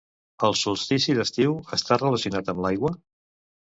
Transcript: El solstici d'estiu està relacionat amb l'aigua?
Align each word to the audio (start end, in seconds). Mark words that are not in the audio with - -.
El 0.47 0.55
solstici 0.61 1.15
d'estiu 1.21 1.55
està 1.79 2.01
relacionat 2.03 2.53
amb 2.57 2.67
l'aigua? 2.67 2.99